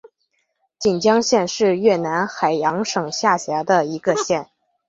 [0.79, 4.49] 锦江县是越南海阳省下辖的一个县。